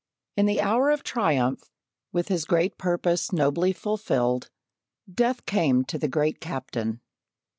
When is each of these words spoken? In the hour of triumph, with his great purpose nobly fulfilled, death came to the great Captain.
In 0.35 0.47
the 0.47 0.61
hour 0.61 0.89
of 0.89 1.03
triumph, 1.03 1.69
with 2.11 2.27
his 2.29 2.45
great 2.45 2.79
purpose 2.79 3.31
nobly 3.31 3.71
fulfilled, 3.71 4.49
death 5.13 5.45
came 5.45 5.83
to 5.85 5.99
the 5.99 6.07
great 6.07 6.39
Captain. 6.41 7.01